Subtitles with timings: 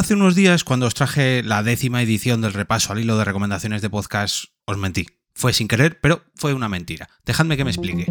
[0.00, 3.82] Hace unos días, cuando os traje la décima edición del repaso al hilo de recomendaciones
[3.82, 5.04] de podcast, os mentí.
[5.34, 7.10] Fue sin querer, pero fue una mentira.
[7.26, 8.10] Dejadme que me explique.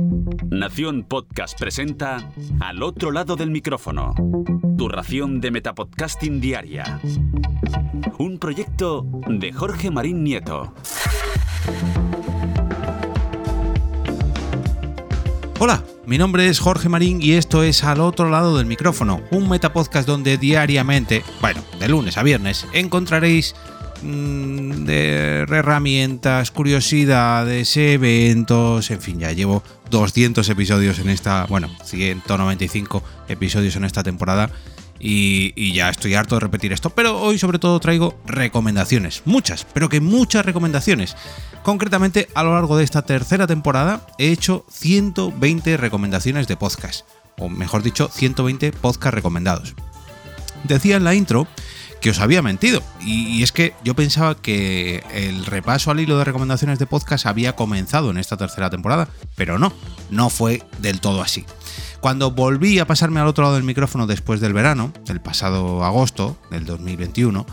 [0.52, 4.14] Nación Podcast presenta Al otro lado del micrófono.
[4.78, 7.02] Tu ración de Metapodcasting Diaria.
[8.20, 10.76] Un proyecto de Jorge Marín Nieto.
[15.62, 19.50] Hola, mi nombre es Jorge Marín y esto es Al otro lado del micrófono, un
[19.50, 23.56] metapodcast donde diariamente, bueno, de lunes a viernes, encontraréis
[24.02, 29.62] mmm, de herramientas, curiosidades, eventos, en fin, ya llevo
[29.92, 34.50] 200 episodios en esta, bueno, 195 episodios en esta temporada
[35.00, 39.90] y, ya estoy harto de repetir esto, pero hoy sobre todo traigo recomendaciones, muchas, pero
[39.90, 41.16] que muchas recomendaciones.
[41.64, 47.06] Concretamente, a lo largo de esta tercera temporada he hecho 120 recomendaciones de podcast,
[47.38, 49.76] o mejor dicho, 120 podcast recomendados.
[50.64, 51.48] Decía en la intro
[52.02, 56.24] que os había mentido, y, es que yo pensaba que el repaso al hilo de
[56.24, 59.74] recomendaciones de podcast había comenzado en esta tercera temporada, pero no,
[60.10, 61.46] no fue del todo así.
[62.00, 66.38] Cuando volví a pasarme al otro lado del micrófono después del verano, el pasado agosto
[66.50, 67.46] del 2021,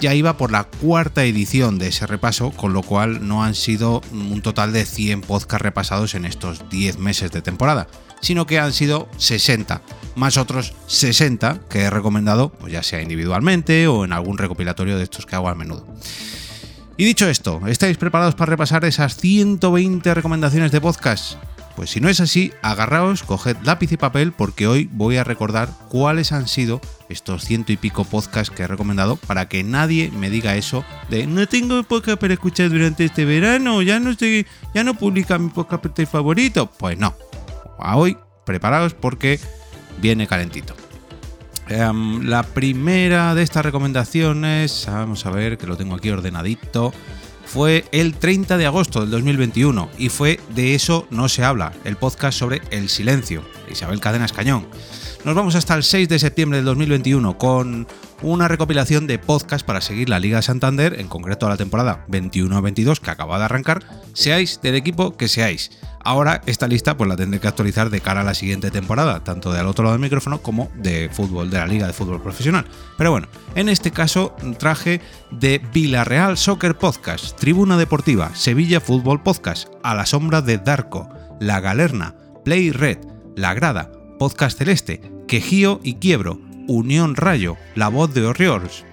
[0.00, 4.02] ya iba por la cuarta edición de ese repaso, con lo cual no han sido
[4.12, 7.86] un total de 100 podcasts repasados en estos 10 meses de temporada,
[8.24, 9.82] sino que han sido 60,
[10.16, 15.04] más otros 60 que he recomendado, pues ya sea individualmente o en algún recopilatorio de
[15.04, 15.86] estos que hago a menudo.
[16.96, 21.34] Y dicho esto, ¿estáis preparados para repasar esas 120 recomendaciones de podcast?
[21.76, 25.68] Pues si no es así, agarraos, coged lápiz y papel porque hoy voy a recordar
[25.90, 30.30] cuáles han sido estos ciento y pico podcasts que he recomendado para que nadie me
[30.30, 34.82] diga eso de no tengo podcast para escuchar durante este verano, ya no estoy, ya
[34.82, 36.70] no publica mi podcast favorito.
[36.70, 37.14] Pues no.
[37.78, 39.38] A hoy, preparaos porque
[40.00, 40.74] viene calentito.
[41.70, 46.92] Um, la primera de estas recomendaciones, vamos a ver que lo tengo aquí ordenadito
[47.46, 51.96] fue el 30 de agosto del 2021 y fue De eso no se habla, el
[51.96, 54.66] podcast sobre el silencio, Isabel Cadenas Cañón.
[55.24, 57.86] Nos vamos hasta el 6 de septiembre del 2021 con
[58.24, 63.10] una recopilación de podcasts para seguir la Liga Santander, en concreto la temporada 21-22 que
[63.10, 65.70] acaba de arrancar, seáis del equipo que seáis.
[66.02, 69.52] Ahora esta lista pues la tendré que actualizar de cara a la siguiente temporada, tanto
[69.52, 72.64] del otro lado del micrófono como de fútbol, de la Liga de Fútbol Profesional.
[72.96, 79.68] Pero bueno, en este caso traje de Villarreal Soccer Podcast, Tribuna Deportiva, Sevilla Fútbol Podcast,
[79.82, 81.10] A la Sombra de Darko,
[81.40, 82.98] La Galerna, Play Red,
[83.36, 88.84] La Grada, Podcast Celeste, Quejío y Quiebro, Unión Rayo, La Voz de Orriols,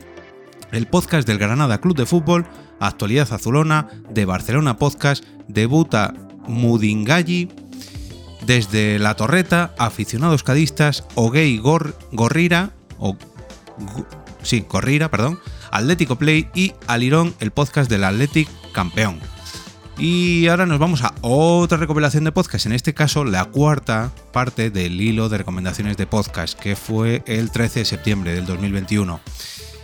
[0.71, 2.45] el podcast del Granada Club de Fútbol,
[2.79, 6.13] Actualidad Azulona, de Barcelona Podcast, debuta
[6.47, 7.49] Mudingalli,
[8.45, 13.15] desde La Torreta, Aficionados Cadistas, Ogay Gor, Gorrira, o,
[14.41, 15.39] sí, Gorrira, perdón,
[15.71, 19.19] Atlético Play y Alirón, el podcast del Athletic Campeón.
[19.97, 24.71] Y ahora nos vamos a otra recopilación de podcast, en este caso la cuarta parte
[24.71, 29.19] del hilo de recomendaciones de podcast, que fue el 13 de septiembre del 2021.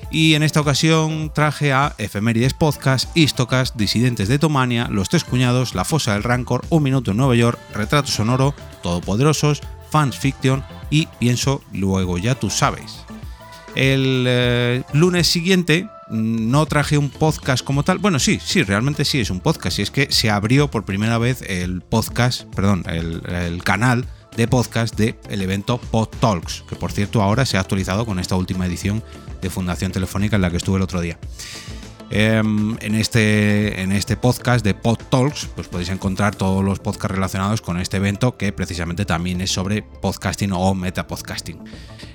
[0.09, 5.75] Y en esta ocasión traje a Efemérides Podcast, Istocast, Disidentes de Tomania, Los Tres Cuñados,
[5.75, 11.07] La Fosa del Rancor, Un Minuto en Nueva York, Retrato Sonoro, Todopoderosos, Fans Fiction y
[11.19, 13.05] Pienso Luego Ya Tú Sabes.
[13.75, 17.97] El eh, lunes siguiente no traje un podcast como tal.
[17.97, 19.79] Bueno, sí, sí, realmente sí es un podcast.
[19.79, 24.95] Y es que se abrió por primera vez el podcast, perdón, el, canal de podcast
[24.95, 28.65] del el evento Pod Talks, que por cierto ahora se ha actualizado con esta última
[28.65, 29.03] edición
[29.41, 31.17] de Fundación Telefónica en la que estuve el otro día.
[32.09, 37.61] En, este, en este podcast de Pod Talks, pues podéis encontrar todos los podcasts relacionados
[37.61, 41.59] con este evento que precisamente también es sobre podcasting o metapodcasting.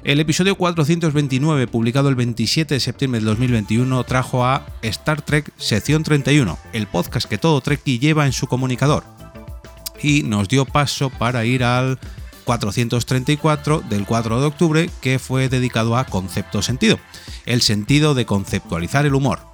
[0.05, 6.03] El episodio 429, publicado el 27 de septiembre del 2021, trajo a Star Trek Sección
[6.03, 9.05] 31, el podcast que todo Trekkie lleva en su comunicador.
[10.03, 12.01] Y nos dio paso para ir al
[12.45, 16.99] 434 del 4 de octubre que fue dedicado a concepto sentido,
[17.47, 19.52] el sentido de conceptualizar el humor.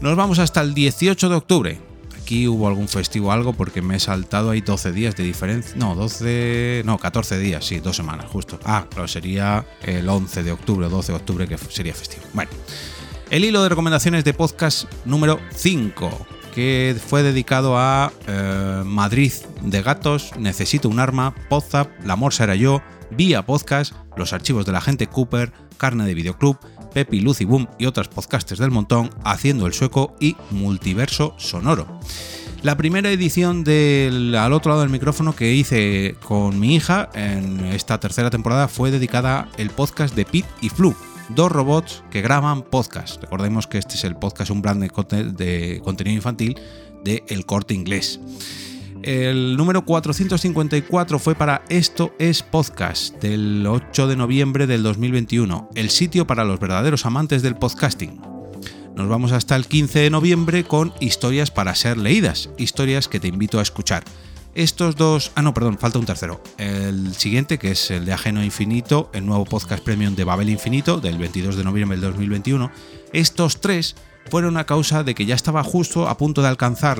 [0.00, 1.80] Nos vamos hasta el 18 de octubre.
[2.22, 5.74] Aquí hubo algún festivo algo porque me he saltado ahí 12 días de diferencia.
[5.76, 8.60] No, 12, no, 14 días, sí, dos semanas justo.
[8.64, 12.22] Ah, claro, sería el 11 de octubre, 12 de octubre que sería festivo.
[12.32, 12.50] Bueno,
[13.30, 19.82] el hilo de recomendaciones de podcast número 5 que fue dedicado a eh, Madrid de
[19.82, 24.80] Gatos, Necesito un arma, Podzap, La Morsa era yo, Vía Podcast, Los archivos de la
[24.80, 29.72] gente Cooper, Carne de Videoclub, Pepi, Lucy Boom y otras podcasters del montón, Haciendo el
[29.72, 32.00] Sueco y Multiverso Sonoro.
[32.62, 37.60] La primera edición del al otro lado del micrófono que hice con mi hija en
[37.66, 40.96] esta tercera temporada fue dedicada al podcast de Pit y Flu,
[41.28, 43.22] dos robots que graban podcast.
[43.22, 46.58] Recordemos que este es el podcast, un brand de, contenido infantil
[47.04, 48.18] de El Corte Inglés.
[49.08, 55.88] El número 454 fue para Esto es Podcast, del 8 de noviembre del 2021, el
[55.88, 58.20] sitio para los verdaderos amantes del podcasting.
[58.94, 63.28] Nos vamos hasta el 15 de noviembre con historias para ser leídas, historias que te
[63.28, 64.04] invito a escuchar.
[64.54, 66.42] Estos dos, ah no, perdón, falta un tercero.
[66.58, 71.00] El siguiente, que es el de Ajeno Infinito, el nuevo podcast premium de Babel Infinito,
[71.00, 72.70] del 22 de noviembre del 2021.
[73.14, 73.96] Estos tres
[74.28, 76.98] fueron a causa de que ya estaba justo a punto de alcanzar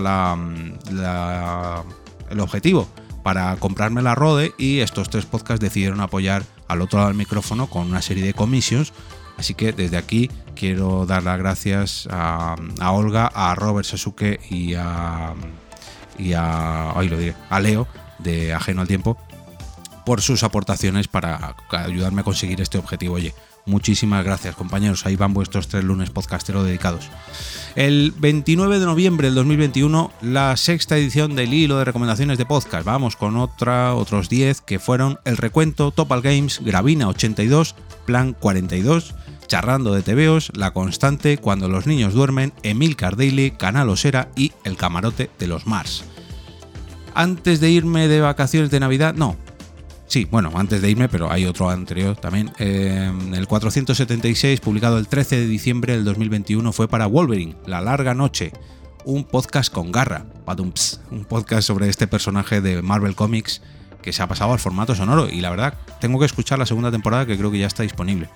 [2.31, 2.89] el objetivo
[3.23, 7.69] para comprarme la Rode y estos tres podcasts decidieron apoyar al otro lado del micrófono
[7.69, 8.93] con una serie de commissions.
[9.37, 12.57] Así que desde aquí quiero dar las gracias a,
[12.91, 15.35] Olga, a Robert Sasuke y a,
[16.19, 17.87] y a, lo a Leo
[18.19, 19.17] de Ajeno al Tiempo
[20.05, 23.17] por sus aportaciones para ayudarme a conseguir este objetivo.
[23.17, 23.35] Oye,
[23.69, 25.05] Muchísimas gracias, compañeros.
[25.05, 27.11] Ahí van vuestros tres lunes podcastero dedicados.
[27.77, 32.87] El 29 de noviembre del 2021, la sexta edición del hilo de recomendaciones de podcast.
[32.87, 37.75] Vamos con otra, otros 10 que fueron el recuento, Topal Games, Gravina 82,
[38.07, 39.15] Plan 42,
[39.49, 44.79] Charrando de TVOs, La Constante, Cuando los niños duermen, Emil Daily, Canal Osera y El
[44.79, 46.05] Camarote de los Mars.
[47.15, 49.37] Antes de irme de vacaciones de Navidad, no,
[50.09, 52.51] Sí, bueno, antes de irme, pero hay otro anterior también.
[52.59, 58.15] Eh, el 476, publicado el 13 de diciembre del 2021, fue para Wolverine, La Larga
[58.15, 58.53] Noche,
[59.05, 60.25] un podcast con garra,
[61.11, 63.61] un podcast sobre este personaje de Marvel Comics
[64.03, 66.91] que se ha pasado al formato sonoro y la verdad tengo que escuchar la segunda
[66.91, 68.29] temporada que creo que ya está disponible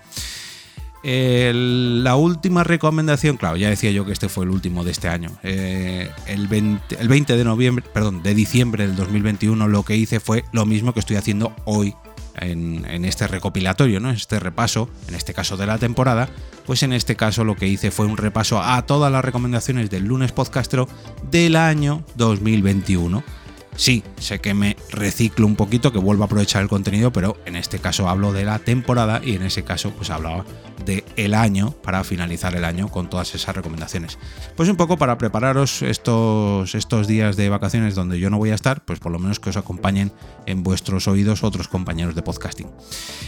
[1.04, 5.30] la última recomendación, claro, ya decía yo que este fue el último de este año.
[5.42, 10.64] Eh, el, 20, de noviembre, perdón, de diciembre del 2021, lo que hice fue lo
[10.64, 11.94] mismo que estoy haciendo hoy
[12.36, 14.10] en, este recopilatorio, ¿no?
[14.10, 16.28] Este repaso, en este caso de la temporada,
[16.66, 20.04] pues en este caso lo que hice fue un repaso a todas las recomendaciones del
[20.04, 20.88] lunes podcastero
[21.30, 23.22] del año 2021
[23.74, 27.56] Sí, sé que me reciclo un poquito, que vuelvo a aprovechar el contenido, pero en
[27.56, 30.44] este caso hablo de la temporada y en ese caso pues hablaba
[30.84, 34.18] de el año para finalizar el año con todas esas recomendaciones.
[34.56, 38.54] Pues un poco para prepararos estos, estos días de vacaciones donde yo no voy a
[38.54, 40.12] estar, pues por lo menos que os acompañen
[40.44, 42.68] en vuestros oídos otros compañeros de podcasting.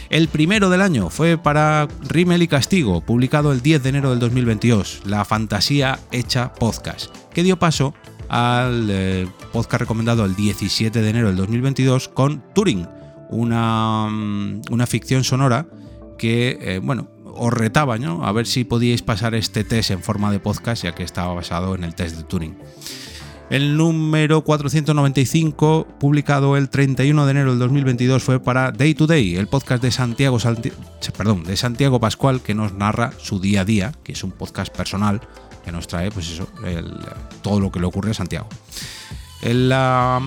[0.09, 4.19] El primero del año fue para Rimmel y Castigo, publicado el 10 de enero del
[4.19, 7.95] 2022, La fantasía hecha podcast, que dio paso
[8.29, 12.87] al eh, podcast recomendado el 17 de enero del 2022 con Turing,
[13.29, 15.67] una, mm, una ficción sonora
[16.17, 20.39] que, eh, bueno, os retaba a ver si podíais pasar este test en forma de
[20.39, 22.57] podcast, ya que estaba basado en el test de Turing.
[23.49, 29.35] El número 495, publicado el 31 de enero del 2022, fue para Day to Day,
[29.35, 30.39] el podcast de Santiago,
[31.15, 34.75] perdón, de Santiago Pascual, que nos narra su día a día, que es un podcast
[34.75, 35.21] personal
[35.65, 36.47] que nos trae pues eso,
[37.41, 38.47] todo lo que le ocurre a Santiago.
[39.41, 40.21] La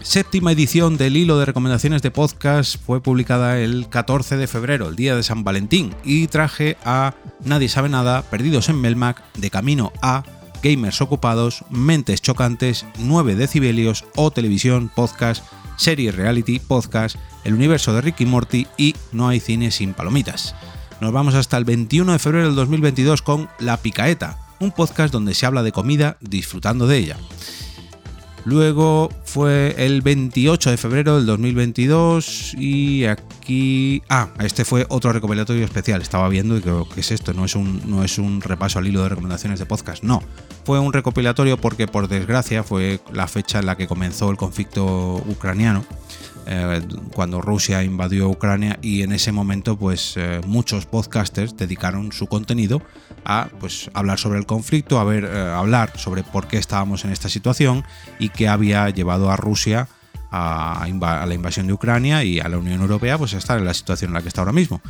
[0.00, 4.96] séptima edición del hilo de recomendaciones de podcast fue publicada el 14 de febrero, el
[4.96, 7.14] día de San Valentín, y traje a
[7.44, 10.24] Nadie sabe nada, Perdidos en Melmac, De Camino a,
[10.62, 15.44] Gamers Ocupados, Mentes Chocantes, 9 decibelios o Televisión Podcast,
[15.76, 20.54] Serie Reality Podcast, El Universo de Ricky Morty y No hay cine sin palomitas.
[21.00, 25.34] Nos vamos hasta el 21 de febrero del 2022 con La Picaeta, un podcast donde
[25.34, 27.16] se habla de comida disfrutando de ella.
[28.44, 34.00] Luego fue el 28 de febrero del 2022 y aquí...
[34.08, 36.00] Ah, este fue otro recopilatorio especial.
[36.02, 38.86] Estaba viendo y creo que es esto, no es, un, no es un repaso al
[38.86, 40.22] hilo de recomendaciones de podcast, no.
[40.64, 45.16] Fue un recopilatorio porque por desgracia fue la fecha en la que comenzó el conflicto
[45.26, 45.84] ucraniano
[46.46, 46.82] eh,
[47.14, 52.82] cuando Rusia invadió Ucrania y en ese momento pues eh, muchos podcasters dedicaron su contenido
[53.24, 57.12] a pues hablar sobre el conflicto, a ver, eh, hablar sobre por qué estábamos en
[57.12, 57.84] esta situación
[58.18, 59.88] y qué había llevado a Rusia
[60.30, 60.86] a,
[61.26, 64.10] la invasión de Ucrania y a la Unión Europea pues a estar en la situación
[64.10, 64.80] en la que está ahora mismo.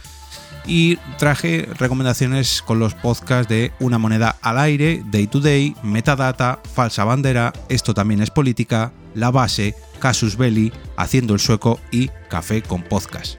[0.66, 6.60] Y traje recomendaciones con los podcasts de Una moneda al aire, Day to Day, Metadata,
[6.72, 12.62] Falsa Bandera, Esto también es política, La Base, Casus Belli, Haciendo el Sueco y Café
[12.62, 13.34] con Podcast.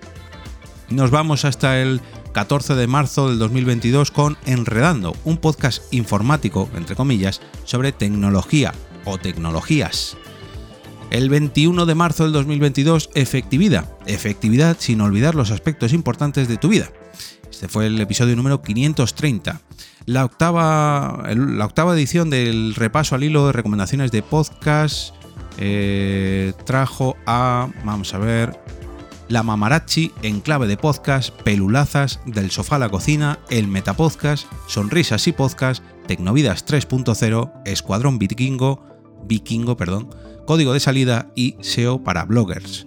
[0.90, 2.00] Nos vamos hasta el
[2.34, 8.72] 14 de marzo del 2022 con Enredando, un podcast informático, entre comillas, sobre tecnología
[9.06, 10.16] o tecnologías.
[11.16, 13.90] El 21 de marzo del 2022, efectividad.
[14.06, 16.90] Efectividad sin olvidar los aspectos importantes de tu vida.
[17.50, 19.62] Este fue el episodio número 530.
[20.08, 25.16] La octava, la octava edición del repaso al hilo de recomendaciones de podcast
[25.58, 28.60] eh, trajo a, vamos a ver,
[29.30, 35.26] La Mamarachi en clave de podcast, Pelulazas, Del sofá a la cocina, El Metapodcast, Sonrisas
[35.30, 38.84] y Podcast, Tecnovidas 3.0, Escuadrón Vikingo,
[39.24, 40.10] Vikingo, perdón,
[40.46, 42.86] Código de salida y SEO para bloggers.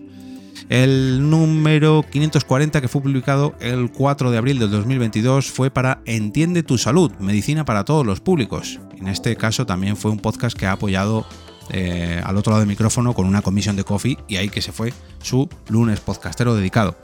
[0.69, 6.63] El número 540 que fue publicado el 4 de abril del 2022 fue para Entiende
[6.63, 8.79] tu salud, medicina para todos los públicos.
[8.99, 11.27] En este caso también fue un podcast que ha apoyado
[11.71, 14.73] eh, al otro lado del micrófono con una comisión de coffee y ahí que se
[14.73, 16.97] fue su lunes podcastero dedicado.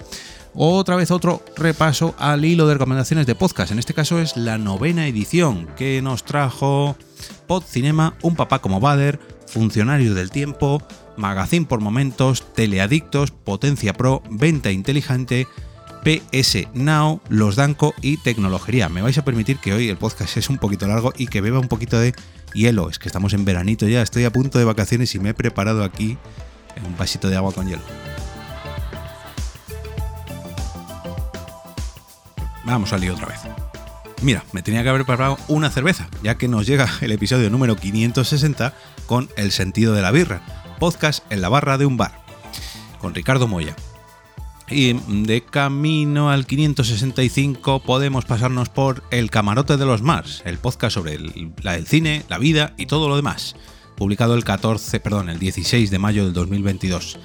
[0.55, 3.73] Otra vez otro repaso al hilo de recomendaciones de podcast.
[3.73, 6.97] En este caso es la novena edición que nos trajo
[7.49, 10.83] Pod Cinema, Un Papá como Bader, Funcionario del Tiempo,
[11.17, 15.47] Magazine por Momentos, Teleadictos, Potencia Pro, Venta Inteligente,
[16.05, 18.89] PS Now, Los Danco y Tecnología.
[18.89, 21.59] Me vais a permitir que hoy el podcast es un poquito largo y que beba
[21.59, 22.15] un poquito de
[22.53, 22.91] hielo.
[22.91, 25.83] Es que estamos en veranito ya, estoy a punto de vacaciones y me he preparado
[25.83, 26.19] aquí
[26.87, 27.83] un vasito de agua con hielo.
[32.65, 33.41] Vamos al lío otra vez.
[34.25, 37.77] Mira, me tenía que haber preparado una cerveza, ya que nos llega el episodio número
[37.77, 40.41] 560 con El sentido de la birra,
[40.81, 42.25] podcast en la barra de un bar,
[43.03, 43.77] con Ricardo Moya.
[44.71, 50.95] Y de camino al 565 podemos pasarnos por El Camarote de los Mars, el podcast
[50.95, 53.57] sobre el, cine, la vida y todo lo demás,
[53.95, 57.19] publicado el 14, perdón, el 16 de mayo del 2022.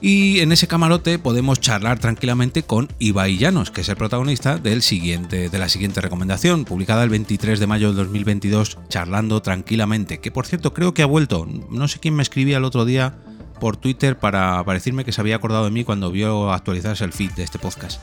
[0.00, 4.82] Y en ese camarote podemos charlar tranquilamente con Ibai Llanos, que es el protagonista del
[4.82, 10.30] siguiente, de la siguiente recomendación, publicada el 23 de mayo del 2022, charlando tranquilamente, que
[10.30, 13.14] por cierto creo que ha vuelto, no sé quién me escribía el otro día
[13.58, 17.14] por Twitter para, para decirme que se había acordado de mí cuando vio actualizarse el
[17.14, 18.00] feed de este podcast.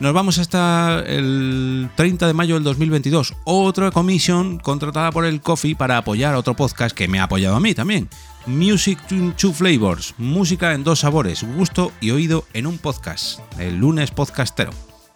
[0.00, 3.34] Nos vamos hasta el 30 de mayo del 2022.
[3.42, 7.56] Otra comisión contratada por el Coffee para apoyar a otro podcast que me ha apoyado
[7.56, 8.08] a mí también.
[8.48, 10.14] Music in Two Flavors.
[10.18, 13.40] Música en dos sabores, gusto y oído en un podcast.
[13.60, 14.70] El lunes podcastero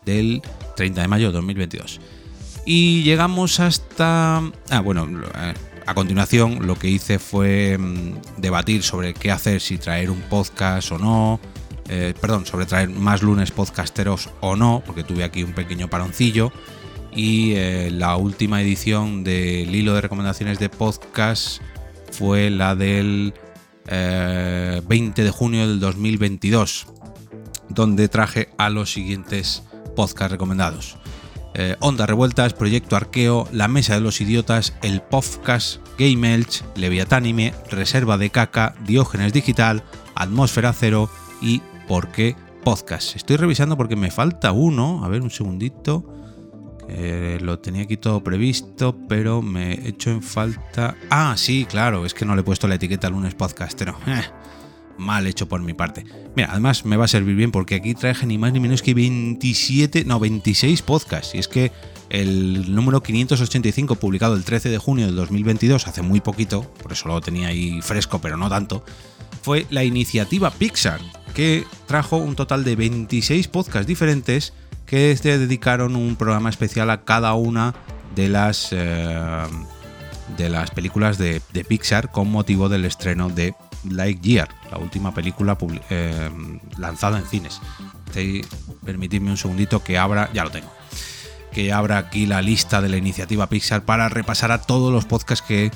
[0.04, 0.42] del
[0.76, 2.00] 30 de mayo de 2022.
[2.66, 4.42] Y llegamos hasta...
[4.70, 5.54] Ah, bueno, eh,
[5.86, 10.92] a continuación lo que hice fue mm, debatir sobre qué hacer, si traer un podcast
[10.92, 11.40] o no
[11.88, 16.52] eh, perdón, sobre traer más lunes podcasteros o no, porque tuve aquí un pequeño paroncillo.
[17.14, 21.60] Y eh, la última edición del hilo de recomendaciones de podcast
[22.12, 23.34] fue la del
[23.86, 26.86] 20 eh, de junio del 2022,
[27.68, 29.64] donde traje a los siguientes
[29.96, 30.96] podcasts recomendados.
[31.80, 38.16] Onda Revueltas, Proyecto Arqueo, La Mesa de los Idiotas, El Podcast, Game Elch, Leviatánime, Reserva
[38.16, 39.82] de Caca, Diógenes Digital,
[40.14, 41.10] Atmósfera Cero
[41.42, 43.16] y por qué podcast.
[43.16, 45.04] Estoy revisando porque me falta uno.
[45.04, 46.04] A ver, un segundito.
[47.40, 50.96] Lo tenía aquí todo previsto, pero me he hecho en falta.
[51.10, 53.96] Ah, sí, claro, es que no le he puesto la etiqueta lunes podcastero.
[54.06, 54.22] Eh,
[54.98, 56.04] mal hecho por mi parte.
[56.36, 58.94] Mira, además me va a servir bien porque aquí traje ni más ni menos que
[58.94, 61.34] 27, no, 26 podcasts.
[61.34, 61.72] Y es que
[62.08, 67.08] el número 585, publicado el 13 de junio del 2022, hace muy poquito, por eso
[67.08, 68.84] lo tenía ahí fresco, pero no tanto,
[69.42, 71.00] fue la iniciativa Pixar,
[71.34, 74.52] que trajo un total de 26 podcasts diferentes
[74.92, 77.74] que se dedicaron un programa especial a cada una
[78.14, 79.42] de las, eh,
[80.36, 83.54] de las películas de, Pixar con motivo del estreno de
[83.88, 85.56] Lightyear, la última película
[85.88, 86.30] eh,
[86.76, 87.62] lanzada en cines.
[88.84, 90.70] permitidme un segundito que abra, ya lo tengo,
[91.52, 95.42] que abra aquí la lista de la iniciativa Pixar para repasar a todos los podcasts
[95.48, 95.70] que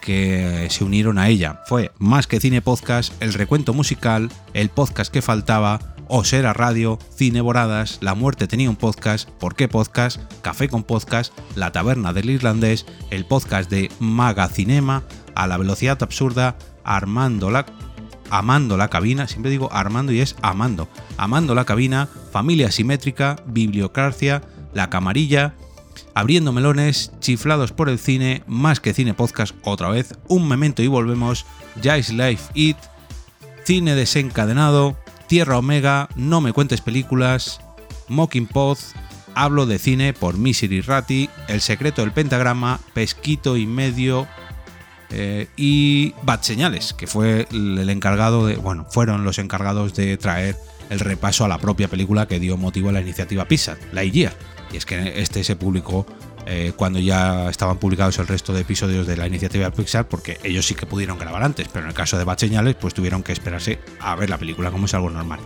[0.00, 1.62] que se unieron a ella.
[1.66, 7.40] Fue Más que Cine Podcast, El Recuento Musical, El Podcast que Faltaba, Osera Radio, Cine
[7.40, 10.20] Boradas, La Muerte tenía un podcast, ¿Por qué Podcast?
[10.42, 15.04] Café con Podcast, La Taberna del Irlandés, el podcast de Magacinema,
[15.36, 17.64] A la Velocidad Absurda, Armando la
[18.30, 24.42] Amando la cabina, siempre digo Armando y es Amando, Amando la cabina, Familia Simétrica, Bibliocracia,
[24.72, 25.54] La Camarilla,
[26.20, 30.86] Abriendo melones, chiflados por el cine, más que cine podcast otra vez, un memento y
[30.86, 31.46] volvemos,
[31.82, 32.76] Jais Life It,
[33.64, 34.98] cine desencadenado,
[35.28, 37.62] Tierra Omega, no me cuentes películas,
[38.08, 38.76] Mocking Pod,
[39.34, 44.28] hablo de cine por Misery Ratti, El secreto del pentagrama, Pesquito y medio
[45.08, 50.54] eh, y Bad Señales, que fue el encargado de, bueno, fueron los encargados de traer
[50.90, 54.34] el repaso a la propia película que dio motivo a la iniciativa Pixar, la IGEA.
[54.72, 56.06] Y es que este se publicó
[56.46, 60.66] eh, cuando ya estaban publicados el resto de episodios de la iniciativa Pixar, porque ellos
[60.66, 63.32] sí que pudieron grabar antes, pero en el caso de Bad Señales, pues tuvieron que
[63.32, 65.40] esperarse a ver la película, como es algo normal.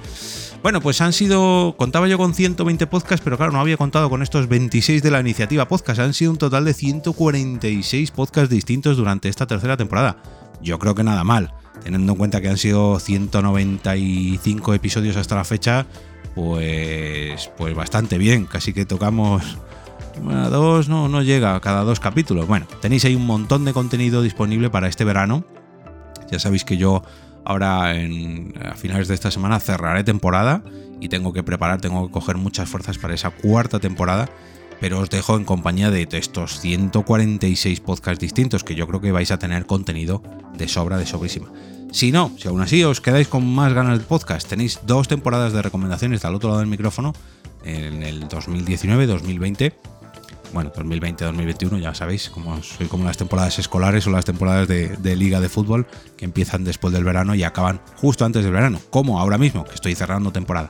[0.62, 4.22] Bueno, pues han sido, contaba yo con 120 podcasts, pero claro, no había contado con
[4.22, 9.28] estos 26 de la iniciativa podcast, han sido un total de 146 podcasts distintos durante
[9.28, 10.22] esta tercera temporada.
[10.62, 11.52] Yo creo que nada mal.
[11.82, 15.86] Teniendo en cuenta que han sido 195 episodios hasta la fecha,
[16.34, 19.58] pues, pues bastante bien, casi que tocamos...
[20.22, 22.46] Bueno, dos no, no llega cada dos capítulos.
[22.46, 25.44] Bueno, tenéis ahí un montón de contenido disponible para este verano.
[26.30, 27.02] Ya sabéis que yo
[27.44, 30.62] ahora en, a finales de esta semana cerraré temporada
[31.00, 34.28] y tengo que preparar, tengo que coger muchas fuerzas para esa cuarta temporada.
[34.84, 39.30] Pero os dejo en compañía de estos 146 podcasts distintos que yo creo que vais
[39.30, 40.22] a tener contenido
[40.58, 41.50] de sobra, de sobrísima.
[41.90, 45.54] Si no, si aún así os quedáis con más ganas del podcast, tenéis dos temporadas
[45.54, 47.14] de recomendaciones al otro lado del micrófono
[47.64, 49.72] en el 2019-2020.
[50.52, 55.48] Bueno, 2020-2021 ya sabéis, como soy las temporadas escolares o las temporadas de, liga de
[55.48, 55.86] fútbol
[56.18, 59.76] que empiezan después del verano y acaban justo antes del verano, como ahora mismo, que
[59.76, 60.68] estoy cerrando temporada.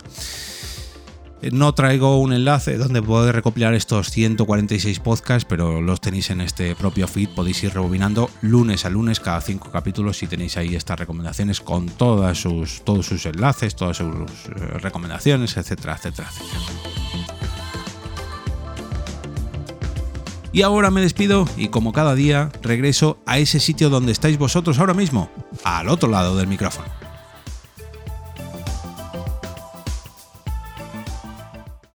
[1.53, 6.75] No traigo un enlace donde poder recopilar estos 146 podcasts, pero los tenéis en este
[6.75, 7.29] propio feed.
[7.31, 11.87] Podéis ir rebobinando lunes a lunes cada cinco capítulos y tenéis ahí estas recomendaciones con
[11.87, 17.05] todos sus enlaces, todas sus eh, recomendaciones, etcétera, etcétera, etcétera.
[20.53, 24.79] Y ahora me despido y como cada día regreso a ese sitio donde estáis vosotros
[24.79, 25.29] ahora mismo,
[25.65, 27.04] al otro lado del micrófono.